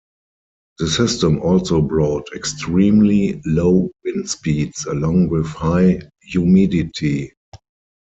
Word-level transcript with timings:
The 0.79 0.87
system 0.87 1.39
also 1.41 1.79
brought 1.79 2.25
extremely 2.35 3.39
low 3.45 3.91
wind 4.03 4.27
speeds, 4.27 4.83
along 4.87 5.29
with 5.29 5.45
high 5.45 5.99
humidity. 6.23 7.33